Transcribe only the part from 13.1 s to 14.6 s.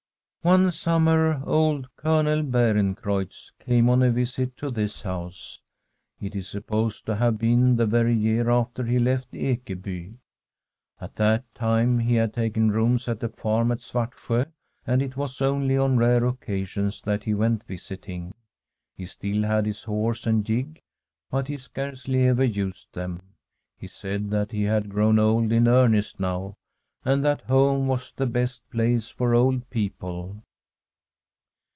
a farm at Svartsjo,